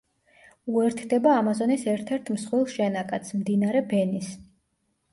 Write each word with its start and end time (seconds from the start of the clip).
უერთდება 0.77 1.35
ამაზონის 1.41 1.87
ერთ-ერთ 1.95 2.33
მსხვილ 2.39 2.67
შენაკადს, 2.75 3.39
მდინარე 3.45 3.87
ბენის. 3.95 4.37